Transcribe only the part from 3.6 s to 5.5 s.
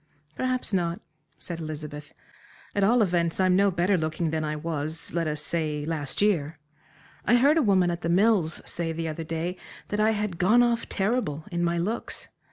better looking than I was let us